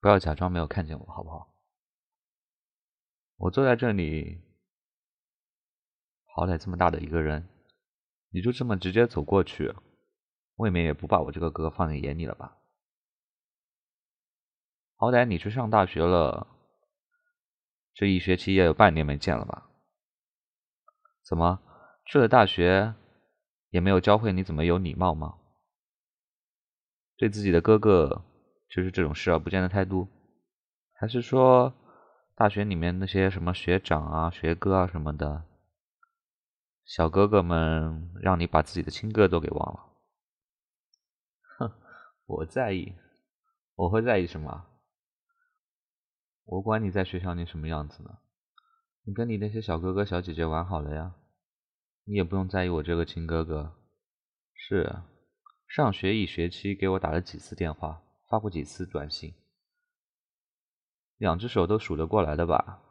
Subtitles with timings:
[0.00, 1.54] 不要假装没有看见我，好不好？
[3.36, 4.40] 我坐在这里，
[6.24, 7.48] 好歹这么大的一个人，
[8.30, 9.74] 你就这么直接走过去，
[10.56, 12.58] 未免也不把我这个哥放在眼里了吧？
[14.96, 16.46] 好歹你去上大学了，
[17.92, 19.68] 这一学期也有半年没见了吧？
[21.22, 21.60] 怎么
[22.06, 22.94] 去了大学，
[23.70, 25.38] 也没有教会你怎么有礼貌吗？
[27.16, 28.24] 对自己的哥哥
[28.68, 30.08] 就是这种视而不见的态度，
[30.92, 31.74] 还是说
[32.34, 35.44] 大学里面那些什么学长啊、学哥啊什么的，
[36.84, 39.80] 小哥哥们让你把自己的亲哥都给忘了？
[41.58, 41.72] 哼，
[42.26, 42.94] 我在意，
[43.74, 44.66] 我会在意什么？
[46.44, 48.18] 我管你在学校里什么样子呢？
[49.04, 51.14] 你跟你那些小哥哥小姐姐玩好了呀，
[52.04, 53.74] 你也不用在意我这个亲哥哥。
[54.54, 55.02] 是，
[55.68, 59.34] 上学一学期给我打了几次电话，发过几次短信，
[61.16, 62.82] 两只手都数得过来的吧？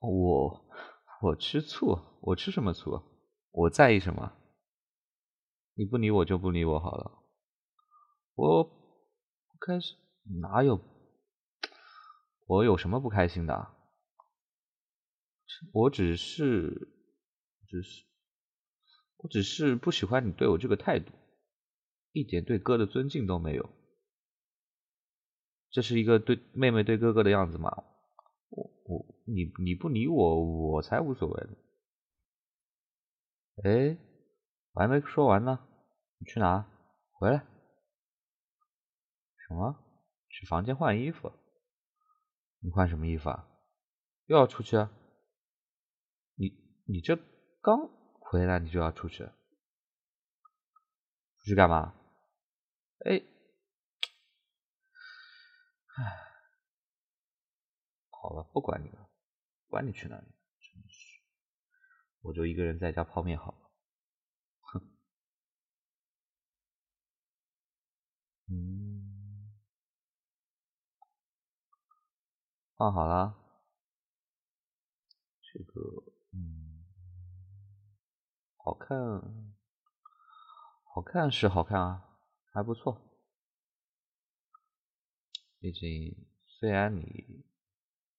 [0.00, 0.64] 我
[1.22, 1.98] 我吃醋？
[2.20, 3.02] 我吃什么醋？
[3.50, 4.32] 我在意什么？
[5.74, 7.22] 你不理我就不理我好了。
[8.34, 9.94] 我不开始
[10.40, 10.80] 哪有？
[12.46, 13.74] 我有什么不开心的？
[15.72, 16.92] 我只是，
[17.68, 18.04] 只是，
[19.16, 21.12] 我只是不喜欢你对我这个态度，
[22.12, 23.70] 一点对哥的尊敬都没有。
[25.70, 27.84] 这是一个对妹妹对哥哥的样子吗？
[28.50, 31.56] 我我你你不理我，我才无所谓呢。
[33.64, 33.96] 哎，
[34.72, 35.66] 我还没说完呢，
[36.18, 36.68] 你去哪？
[37.12, 37.38] 回来？
[39.48, 39.74] 什么？
[40.28, 41.32] 去房间换衣服？
[42.60, 43.48] 你换什么衣服啊？
[44.26, 44.76] 又要出去？
[46.34, 46.52] 你
[46.84, 47.16] 你这
[47.62, 47.88] 刚
[48.20, 49.24] 回来，你就要出去？
[49.24, 49.32] 出
[51.46, 51.94] 去干嘛？
[53.04, 53.20] 哎，
[55.96, 56.04] 唉，
[58.10, 59.10] 好了，不管你了，
[59.68, 60.26] 管你去哪里，
[60.60, 61.20] 真是，
[62.20, 63.70] 我就一个人在家泡面好了。
[64.60, 64.96] 哼，
[68.48, 69.52] 嗯。
[72.76, 73.36] 放好了，
[75.40, 75.80] 这个
[76.32, 76.84] 嗯，
[78.56, 79.56] 好看，
[80.84, 82.11] 好看是好看啊，
[82.52, 83.00] 还不错。
[85.58, 87.44] 毕竟虽然你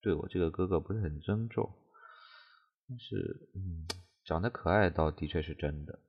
[0.00, 1.72] 对我这个哥哥不是很尊重，
[2.88, 3.86] 但是嗯，
[4.24, 6.00] 长得可爱倒的确是真的。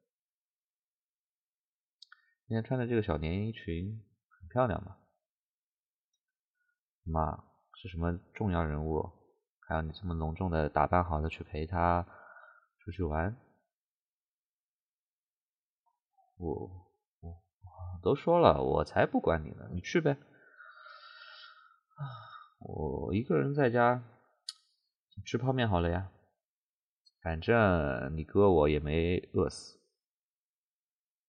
[2.48, 4.04] 今天穿的这个小连衣裙
[4.40, 4.98] 很漂亮嘛，
[7.04, 7.48] 妈。
[7.80, 9.08] 是什么重要人物？
[9.60, 12.08] 还要你这么隆重的打扮好了去陪他
[12.80, 13.40] 出去玩？
[16.38, 16.87] 我
[18.02, 20.18] 都说了，我才不管你呢，你去呗。
[22.60, 24.04] 我一个人在家
[25.26, 26.12] 吃泡面好了呀，
[27.22, 29.80] 反正你哥我也没饿死。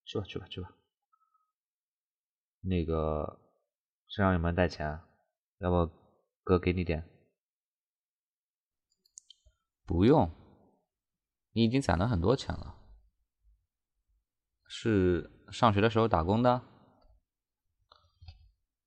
[0.04, 0.72] 去吧去吧去吧。
[2.60, 3.40] 那个
[4.06, 4.88] 身上有没有带钱？
[4.88, 5.08] 啊
[5.58, 5.92] 要不？
[6.44, 7.06] 哥给你点，
[9.84, 10.30] 不用，
[11.52, 12.74] 你已经攒了很多钱了。
[14.66, 16.62] 是上学的时候打工的？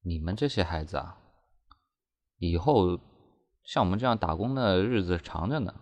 [0.04, 1.22] 你们这些孩子啊，
[2.38, 3.00] 以后
[3.64, 5.82] 像我们这样打工的日子长着呢，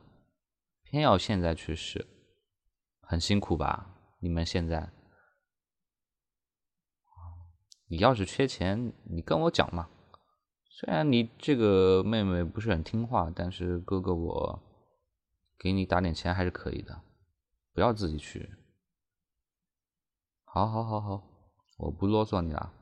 [0.84, 2.06] 偏要现在去试，
[3.02, 3.96] 很辛苦吧？
[4.20, 4.92] 你们现在，
[7.88, 9.90] 你要是缺钱，你跟我讲嘛。
[10.70, 14.62] 虽然你这个妹妹不是很听话，但是哥哥我
[15.58, 17.02] 给你打点钱还是可以的，
[17.74, 18.50] 不要自己去。
[20.52, 21.24] 好，好，好，好，
[21.78, 22.74] 我不啰嗦你了。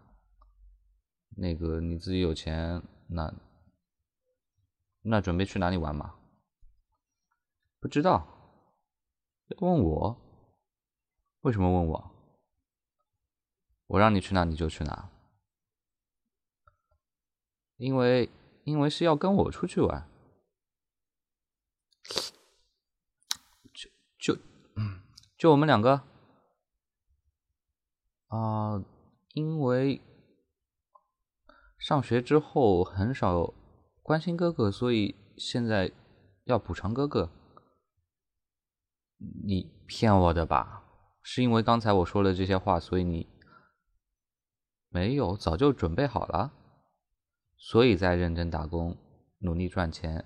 [1.35, 3.33] 那个你自己有钱，那
[5.01, 6.16] 那准备去哪里玩嘛？
[7.81, 8.25] 不知道，
[9.57, 10.17] 问我？
[11.41, 12.11] 为什么问我？
[13.88, 15.11] 我让你去哪你就去哪。
[17.75, 18.30] 因为，
[18.63, 20.09] 因为是要跟我出去玩，
[23.74, 24.42] 就就
[25.38, 26.06] 就我们两个
[28.27, 28.83] 啊，
[29.33, 30.01] 因为
[31.77, 33.53] 上学之后很少
[34.01, 35.91] 关心哥哥，所以现在
[36.45, 37.31] 要补偿哥哥。
[39.45, 40.83] 你骗我的吧？
[41.24, 43.27] 是因为刚才我说了这些话，所以你
[44.89, 46.53] 没有早就准备好了？
[47.57, 48.95] 所以在认真打工，
[49.39, 50.23] 努力赚钱，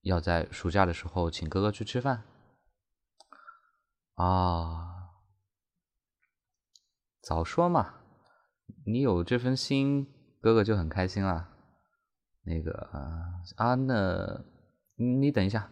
[0.00, 2.24] 要在暑假的时候请哥哥去吃饭。
[4.14, 4.91] 啊，
[7.22, 7.94] 早说嘛！
[8.84, 11.48] 你有这份心，哥哥就很开心了。
[12.44, 12.72] 那个
[13.56, 14.44] 啊，那
[14.96, 15.70] 你等一下，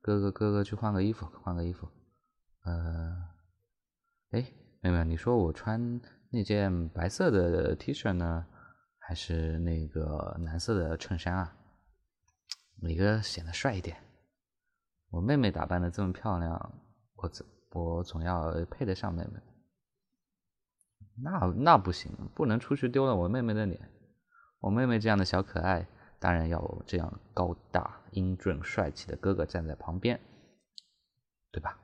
[0.00, 1.88] 哥哥哥哥去换个衣服，换个衣服。
[2.64, 3.16] 呃，
[4.30, 4.46] 哎，
[4.80, 6.00] 妹妹，你说我穿
[6.30, 8.46] 那件白色的 T 恤呢，
[9.00, 11.56] 还是那个蓝色的衬衫啊？
[12.80, 13.96] 哪个显得帅一点？
[15.10, 16.74] 我妹妹打扮的这么漂亮，
[17.16, 19.40] 我总我总要配得上妹妹。
[21.16, 23.90] 那那不行，不能出去丢了我妹妹的脸。
[24.60, 25.86] 我妹妹这样的小可爱。
[26.18, 30.20] 当然要有这样高大、英俊、帅气的哥哥站在旁边，
[31.50, 31.76] 对吧？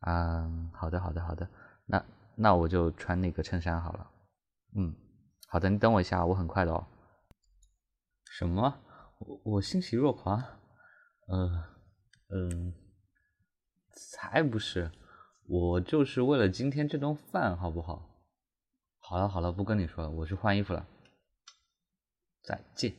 [0.00, 1.48] 嗯，好的，好的，好的。
[1.86, 2.04] 那
[2.34, 4.10] 那我就穿那个衬衫好了。
[4.74, 4.92] 嗯，
[5.46, 6.84] 好的，你等我一下，我很快的哦。
[8.32, 8.76] 什么？
[9.18, 10.42] 我我欣喜若狂？
[11.28, 11.62] 嗯
[12.30, 12.74] 嗯，
[13.92, 14.90] 才不是，
[15.50, 18.08] 我就是为了今天这顿饭，好不好？
[19.00, 20.86] 好了好了，不跟你说了，我去换衣服了。
[22.40, 22.94] 再见。